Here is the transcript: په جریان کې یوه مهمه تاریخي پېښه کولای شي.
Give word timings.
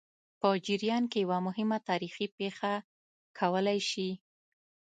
په 0.39 0.49
جریان 0.65 1.03
کې 1.11 1.19
یوه 1.25 1.37
مهمه 1.47 1.77
تاریخي 1.89 2.25
پېښه 2.37 2.73
کولای 3.39 3.79
شي. 3.89 4.09